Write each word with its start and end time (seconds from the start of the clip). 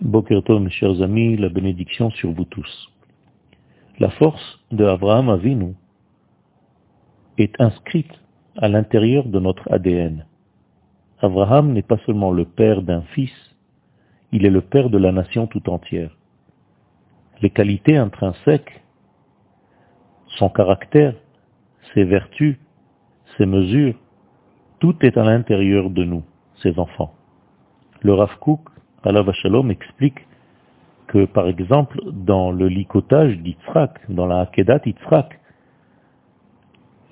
Bokertov, 0.00 0.60
mes 0.60 0.70
chers 0.70 1.02
amis, 1.02 1.36
la 1.36 1.48
bénédiction 1.48 2.10
sur 2.10 2.32
vous 2.32 2.44
tous. 2.44 2.90
La 4.00 4.10
force 4.10 4.60
de 4.72 4.84
Abraham 4.84 5.28
Avinu 5.28 5.74
est 7.38 7.60
inscrite 7.60 8.10
à 8.56 8.68
l'intérieur 8.68 9.24
de 9.24 9.38
notre 9.38 9.72
ADN. 9.72 10.26
Abraham 11.20 11.72
n'est 11.72 11.82
pas 11.82 11.98
seulement 12.06 12.32
le 12.32 12.44
père 12.44 12.82
d'un 12.82 13.02
fils, 13.02 13.32
il 14.32 14.44
est 14.44 14.50
le 14.50 14.62
père 14.62 14.90
de 14.90 14.98
la 14.98 15.12
nation 15.12 15.46
tout 15.46 15.70
entière. 15.70 16.10
Les 17.40 17.50
qualités 17.50 17.96
intrinsèques, 17.96 18.82
son 20.38 20.48
caractère, 20.48 21.14
ses 21.94 22.02
vertus, 22.02 22.56
ses 23.38 23.46
mesures, 23.46 23.94
tout 24.80 24.96
est 25.06 25.16
à 25.16 25.22
l'intérieur 25.22 25.88
de 25.88 26.02
nous, 26.02 26.24
ses 26.62 26.80
enfants. 26.80 27.14
Le 28.02 28.12
Rav 28.12 28.36
Kook, 28.40 28.73
Allah 29.06 29.24
Shalom, 29.34 29.70
explique 29.70 30.26
que, 31.08 31.26
par 31.26 31.46
exemple, 31.46 32.00
dans 32.10 32.50
le 32.50 32.68
licotage 32.68 33.36
d'Yitzhak, 33.38 34.10
dans 34.10 34.26
la 34.26 34.40
Hakedat 34.40 34.80
Yitzhak, 34.86 35.40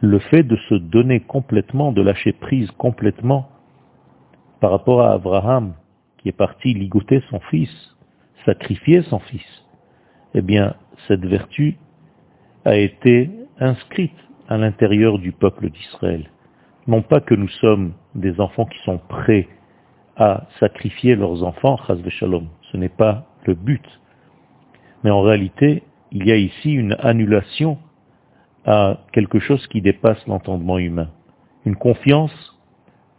le 0.00 0.18
fait 0.18 0.42
de 0.42 0.56
se 0.68 0.74
donner 0.74 1.20
complètement, 1.20 1.92
de 1.92 2.02
lâcher 2.02 2.32
prise 2.32 2.70
complètement 2.72 3.48
par 4.60 4.70
rapport 4.70 5.00
à 5.00 5.12
Abraham, 5.12 5.74
qui 6.18 6.28
est 6.28 6.32
parti 6.32 6.74
ligoter 6.74 7.22
son 7.30 7.40
fils, 7.40 7.70
sacrifier 8.44 9.02
son 9.02 9.18
fils, 9.20 9.64
eh 10.34 10.42
bien, 10.42 10.74
cette 11.06 11.24
vertu 11.24 11.78
a 12.64 12.76
été 12.76 13.30
inscrite 13.60 14.14
à 14.48 14.58
l'intérieur 14.58 15.18
du 15.18 15.32
peuple 15.32 15.70
d'Israël. 15.70 16.28
Non 16.86 17.02
pas 17.02 17.20
que 17.20 17.34
nous 17.34 17.48
sommes 17.48 17.94
des 18.14 18.40
enfants 18.40 18.66
qui 18.66 18.78
sont 18.84 18.98
prêts 18.98 19.48
à 20.18 20.48
sacrifier 20.58 21.14
leurs 21.14 21.44
enfants, 21.44 21.78
shalom. 22.08 22.48
Ce 22.72 22.76
n'est 22.76 22.88
pas 22.88 23.26
le 23.46 23.54
but. 23.54 23.84
Mais 25.04 25.10
en 25.10 25.22
réalité, 25.22 25.84
il 26.10 26.26
y 26.26 26.32
a 26.32 26.36
ici 26.36 26.72
une 26.72 26.96
annulation 26.98 27.78
à 28.66 28.98
quelque 29.12 29.38
chose 29.38 29.64
qui 29.68 29.80
dépasse 29.80 30.26
l'entendement 30.26 30.78
humain. 30.78 31.08
Une 31.64 31.76
confiance 31.76 32.58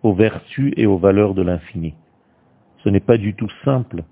aux 0.04 0.14
vertus 0.14 0.74
et 0.76 0.86
aux 0.86 0.98
valeurs 0.98 1.34
de 1.34 1.42
l'infini. 1.42 1.96
Ce 2.84 2.90
n'est 2.90 3.00
pas 3.00 3.18
du 3.18 3.34
tout 3.34 3.50
simple 3.64 4.04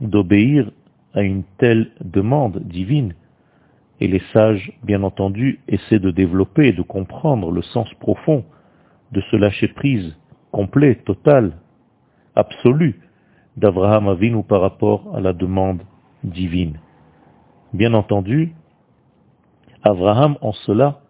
d'obéir 0.00 0.70
à 1.14 1.22
une 1.22 1.42
telle 1.58 1.90
demande 2.00 2.60
divine. 2.60 3.14
Et 4.00 4.06
les 4.06 4.22
sages, 4.32 4.72
bien 4.84 5.02
entendu, 5.02 5.60
essaient 5.66 5.98
de 5.98 6.12
développer 6.12 6.68
et 6.68 6.72
de 6.72 6.82
comprendre 6.82 7.50
le 7.50 7.62
sens 7.62 7.92
profond 7.94 8.44
de 9.10 9.20
ce 9.30 9.36
lâcher-prise 9.36 10.16
complet, 10.52 10.96
total, 11.04 11.52
absolu 12.38 13.00
d'Abraham 13.56 14.08
Avinu 14.08 14.42
par 14.44 14.60
rapport 14.60 15.14
à 15.14 15.20
la 15.20 15.32
demande 15.32 15.82
divine. 16.22 16.78
Bien 17.74 17.92
entendu, 17.92 18.54
Abraham 19.82 20.36
en 20.40 20.52
cela 20.52 21.00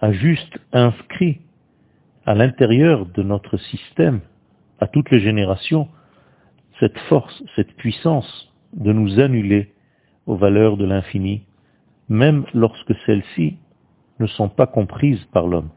a 0.00 0.12
juste 0.12 0.58
inscrit 0.72 1.40
à 2.26 2.34
l'intérieur 2.34 3.06
de 3.06 3.22
notre 3.22 3.58
système, 3.58 4.20
à 4.80 4.86
toutes 4.86 5.10
les 5.10 5.20
générations, 5.20 5.88
cette 6.80 6.98
force, 7.08 7.42
cette 7.54 7.74
puissance 7.74 8.52
de 8.72 8.92
nous 8.92 9.20
annuler 9.20 9.72
aux 10.26 10.36
valeurs 10.36 10.76
de 10.76 10.84
l'infini, 10.84 11.42
même 12.08 12.44
lorsque 12.54 12.94
celles-ci 13.06 13.58
ne 14.18 14.26
sont 14.26 14.48
pas 14.48 14.66
comprises 14.66 15.24
par 15.32 15.46
l'homme. 15.46 15.70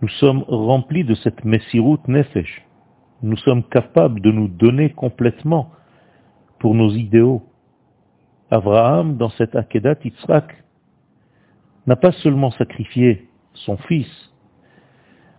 Nous 0.00 0.08
sommes 0.08 0.44
remplis 0.48 1.04
de 1.04 1.14
cette 1.14 1.44
Messirut 1.44 2.00
Nefesh, 2.08 2.64
nous 3.22 3.36
sommes 3.38 3.62
capables 3.62 4.20
de 4.20 4.30
nous 4.30 4.48
donner 4.48 4.90
complètement 4.90 5.70
pour 6.58 6.74
nos 6.74 6.90
idéaux. 6.90 7.42
Abraham, 8.50 9.16
dans 9.16 9.30
cette 9.30 9.56
Akedat 9.56 9.96
Yitzhak, 10.04 10.62
n'a 11.86 11.96
pas 11.96 12.12
seulement 12.12 12.50
sacrifié 12.50 13.28
son 13.54 13.76
fils, 13.76 14.08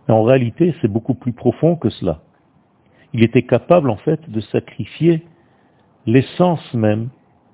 mais 0.06 0.14
en 0.14 0.22
réalité 0.22 0.74
c'est 0.80 0.88
beaucoup 0.88 1.14
plus 1.14 1.32
profond 1.32 1.76
que 1.76 1.90
cela. 1.90 2.22
Il 3.12 3.22
était 3.22 3.42
capable 3.42 3.90
en 3.90 3.96
fait 3.96 4.28
de 4.30 4.40
sacrifier 4.40 5.22
l'essence 6.06 6.74
même 6.74 7.08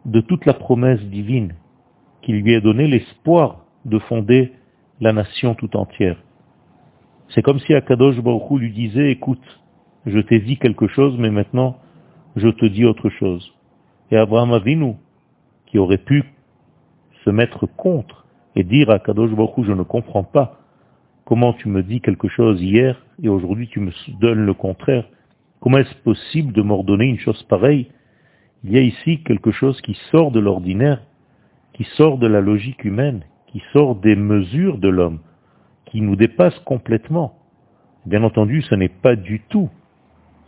de 0.05 0.21
toute 0.21 0.47
la 0.47 0.55
promesse 0.55 1.01
divine 1.03 1.55
qui 2.23 2.33
lui 2.33 2.55
a 2.55 2.61
donné 2.61 2.87
l'espoir 2.87 3.65
de 3.85 3.99
fonder 3.99 4.53
la 5.01 5.13
nation 5.13 5.55
tout 5.55 5.77
entière. 5.77 6.17
C'est 7.31 7.43
comme 7.43 7.61
si 7.61 7.75
Akadosh 7.75 8.21
Baruch 8.21 8.59
lui 8.59 8.73
disait, 8.73 9.13
écoute, 9.13 9.61
je 10.07 10.19
t'ai 10.19 10.41
dit 10.41 10.57
quelque 10.57 10.87
chose, 10.89 11.17
mais 11.19 11.31
maintenant, 11.31 11.79
je 12.37 12.49
te 12.49 12.65
dis 12.67 12.85
autre 12.85 13.11
chose. 13.11 13.53
Et 14.11 14.17
Abraham 14.17 14.53
Avinu, 14.53 14.95
qui 15.67 15.79
aurait 15.79 15.99
pu 15.99 16.25
se 17.25 17.31
mettre 17.31 17.67
contre 17.67 18.27
et 18.57 18.65
dire 18.65 18.91
à 18.91 18.99
Kadosh 18.99 19.31
Baruch 19.31 19.65
je 19.67 19.73
ne 19.73 19.83
comprends 19.83 20.25
pas 20.25 20.59
comment 21.25 21.53
tu 21.53 21.69
me 21.69 21.83
dis 21.83 22.01
quelque 22.01 22.29
chose 22.29 22.61
hier 22.61 23.01
et 23.23 23.29
aujourd'hui 23.29 23.69
tu 23.69 23.81
me 23.81 23.93
donnes 24.21 24.45
le 24.45 24.55
contraire. 24.55 25.05
Comment 25.61 25.79
est-ce 25.79 25.95
possible 26.03 26.53
de 26.53 26.63
m'ordonner 26.63 27.05
une 27.05 27.19
chose 27.19 27.43
pareille? 27.45 27.91
Il 28.65 28.73
y 28.73 28.79
a 28.79 28.81
ici 28.81 29.23
quelque 29.23 29.53
chose 29.53 29.81
qui 29.83 29.97
sort 30.11 30.31
de 30.33 30.41
l'ordinaire, 30.41 31.03
qui 31.75 31.85
sort 31.97 32.19
de 32.19 32.27
la 32.27 32.41
logique 32.41 32.85
humaine, 32.85 33.23
qui 33.47 33.63
sort 33.73 33.97
des 33.97 34.17
mesures 34.17 34.79
de 34.79 34.89
l'homme, 34.89 35.21
qui 35.87 36.01
nous 36.01 36.17
dépasse 36.17 36.59
complètement. 36.61 37.35
Bien 38.07 38.23
entendu, 38.23 38.63
ce 38.63 38.75
n'est 38.75 38.89
pas 38.89 39.17
du 39.17 39.41
tout 39.49 39.71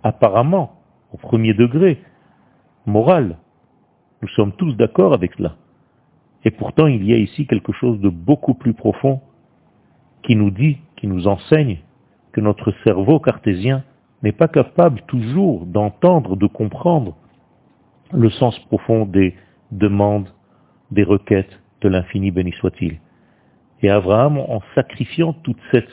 apparemment, 0.03 0.81
au 1.13 1.17
premier 1.17 1.55
degré, 1.55 2.03
moral. 2.87 3.39
Nous 4.23 4.29
sommes 4.29 4.53
tous 4.53 4.75
d'accord 4.75 5.15
avec 5.15 5.35
cela. 5.35 5.57
Et 6.45 6.51
pourtant, 6.51 6.87
il 6.87 7.05
y 7.05 7.13
a 7.13 7.17
ici 7.17 7.47
quelque 7.47 7.73
chose 7.73 8.01
de 8.01 8.09
beaucoup 8.09 8.55
plus 8.55 8.75
profond 8.75 9.21
qui 10.23 10.37
nous 10.37 10.51
dit, 10.51 10.79
qui 10.97 11.07
nous 11.07 11.27
enseigne 11.27 11.79
que 12.33 12.41
notre 12.41 12.73
cerveau 12.85 13.21
cartésien 13.21 13.85
n'est 14.23 14.33
pas 14.33 14.49
capable 14.49 15.03
toujours 15.03 15.67
d'entendre, 15.67 16.37
de 16.37 16.47
comprendre 16.47 17.17
le 18.13 18.31
sens 18.31 18.59
profond 18.67 19.07
des 19.07 19.35
demandes, 19.71 20.29
des 20.91 21.03
requêtes 21.03 21.61
de 21.81 21.89
l'infini 21.89 22.31
béni 22.31 22.53
soit-il. 22.53 22.99
Et 23.83 23.91
Abraham, 23.91 24.39
en 24.39 24.61
sacrifiant 24.75 25.33
toute 25.33 25.59
cette 25.73 25.91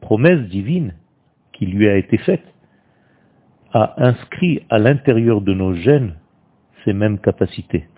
promesse 0.00 0.48
divine 0.48 0.94
qui 1.52 1.66
lui 1.66 1.88
a 1.88 1.96
été 1.96 2.18
faite, 2.18 2.53
a 3.74 3.92
inscrit 3.98 4.62
à 4.70 4.78
l'intérieur 4.78 5.40
de 5.40 5.52
nos 5.52 5.74
gènes 5.74 6.14
ces 6.84 6.92
mêmes 6.92 7.18
capacités. 7.18 7.88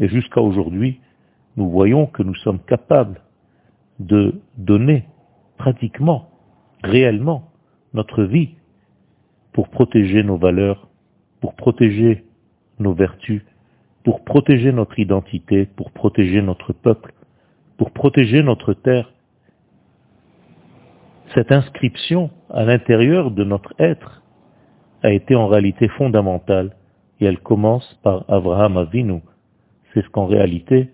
Et 0.00 0.08
jusqu'à 0.08 0.40
aujourd'hui, 0.40 1.00
nous 1.56 1.70
voyons 1.70 2.06
que 2.06 2.24
nous 2.24 2.34
sommes 2.34 2.58
capables 2.58 3.20
de 4.00 4.40
donner 4.58 5.04
pratiquement, 5.56 6.30
réellement, 6.82 7.48
notre 7.94 8.24
vie 8.24 8.56
pour 9.52 9.68
protéger 9.68 10.24
nos 10.24 10.36
valeurs, 10.36 10.88
pour 11.40 11.54
protéger 11.54 12.24
nos 12.80 12.94
vertus, 12.94 13.42
pour 14.02 14.24
protéger 14.24 14.72
notre 14.72 14.98
identité, 14.98 15.66
pour 15.76 15.92
protéger 15.92 16.42
notre 16.42 16.72
peuple, 16.72 17.12
pour 17.76 17.92
protéger 17.92 18.42
notre 18.42 18.72
terre. 18.72 19.12
Cette 21.34 21.52
inscription 21.52 22.30
à 22.48 22.64
l'intérieur 22.64 23.30
de 23.30 23.44
notre 23.44 23.74
être 23.78 24.20
a 25.02 25.12
été 25.12 25.34
en 25.34 25.46
réalité 25.46 25.88
fondamentale 25.88 26.76
et 27.20 27.26
elle 27.26 27.40
commence 27.40 27.98
par 28.02 28.24
Abraham 28.28 28.76
Avinu. 28.76 29.20
C'est 29.92 30.02
ce 30.02 30.08
qu'en 30.08 30.26
réalité 30.26 30.90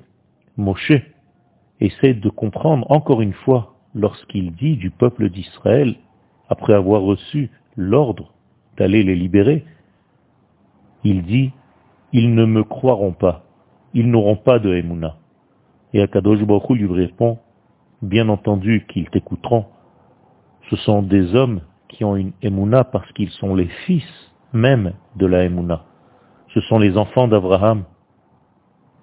Moshe 0.57 0.93
essaie 1.81 2.15
de 2.15 2.29
comprendre 2.29 2.91
encore 2.91 3.21
une 3.21 3.33
fois 3.33 3.75
lorsqu'il 3.95 4.53
dit 4.55 4.77
du 4.77 4.91
peuple 4.91 5.31
d'Israël, 5.31 5.97
après 6.49 6.75
avoir 6.75 7.03
reçu 7.03 7.51
l'ordre 7.77 8.33
d'aller 8.77 9.03
les 9.03 9.17
libérer, 9.17 9.65
il 11.05 11.23
dit, 11.23 11.53
ils 12.13 12.35
ne 12.35 12.45
me 12.45 12.63
croiront 12.63 13.13
pas, 13.13 13.45
ils 13.95 14.11
n'auront 14.11 14.37
pas 14.37 14.59
de 14.59 14.75
Emouna. 14.75 15.17
Et 15.93 16.03
Akadosh 16.03 16.43
Baruch 16.43 16.71
lui 16.71 16.93
répond, 16.93 17.39
bien 18.03 18.29
entendu 18.29 18.87
qu'ils 18.89 19.09
t'écouteront, 19.11 19.67
ce 20.71 20.77
sont 20.77 21.03
des 21.03 21.35
hommes 21.35 21.61
qui 21.97 22.05
ont 22.05 22.17
une 22.17 22.33
Emouna 22.43 22.85
parce 22.85 23.11
qu'ils 23.13 23.31
sont 23.31 23.55
les 23.55 23.69
fils 23.87 24.05
même 24.53 24.93
de 25.17 25.27
la 25.27 25.45
Emouna. 25.45 25.85
Ce 26.53 26.61
sont 26.61 26.79
les 26.79 26.97
enfants 26.99 27.27
d'Abraham, 27.27 27.85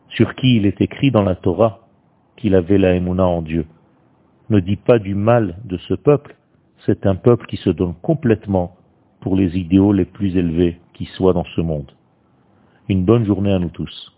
sur 0.09 0.35
qui 0.35 0.57
il 0.57 0.65
est 0.67 0.79
écrit 0.79 1.09
dans 1.09 1.23
la 1.23 1.35
Torah 1.35 1.79
qu'il 2.37 2.53
avait 2.53 2.77
la 2.77 2.93
Emouna 2.93 3.25
en 3.25 3.41
Dieu. 3.41 3.65
Ne 4.49 4.59
dis 4.59 4.75
pas 4.75 4.99
du 4.99 5.15
mal 5.15 5.57
de 5.65 5.77
ce 5.77 5.95
peuple, 5.95 6.35
c'est 6.85 7.07
un 7.07 7.15
peuple 7.15 7.47
qui 7.47 7.57
se 7.57 7.71
donne 7.71 7.95
complètement 8.01 8.75
pour 9.21 9.35
les 9.35 9.57
idéaux 9.57 9.91
les 9.91 10.05
plus 10.05 10.37
élevés 10.37 10.79
qui 10.93 11.05
soient 11.05 11.33
dans 11.33 11.45
ce 11.55 11.61
monde. 11.61 11.91
Une 12.89 13.05
bonne 13.05 13.25
journée 13.25 13.53
à 13.53 13.59
nous 13.59 13.69
tous. 13.69 14.12